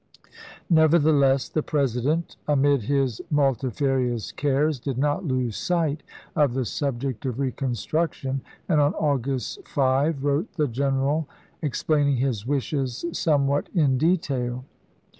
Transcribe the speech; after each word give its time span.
Nevertheless, 0.71 1.47
the 1.47 1.61
President, 1.61 2.35
amid 2.47 2.81
his 2.81 3.21
multifarious 3.29 4.31
cares, 4.31 4.79
did 4.79 4.97
not 4.97 5.27
lose 5.27 5.55
sight 5.55 6.01
of 6.35 6.55
the 6.55 6.65
subject 6.65 7.23
of 7.27 7.39
reconstruction, 7.39 8.41
and 8.67 8.81
on 8.81 8.95
August 8.95 9.67
5 9.67 10.23
wrote 10.23 10.51
the 10.53 10.67
gen 10.67 10.93
isea. 10.93 11.01
eral 11.03 11.25
explaining 11.61 12.17
his 12.17 12.47
wishes 12.47 13.05
somewhat 13.11 13.69
in 13.75 13.99
detail. 13.99 14.65